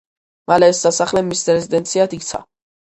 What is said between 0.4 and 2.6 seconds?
მალე ეს სასახლე მის რეზიდენციად იქცა.